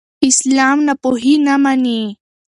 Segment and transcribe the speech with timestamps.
[0.29, 2.01] اسلام ناپوهي نه مني.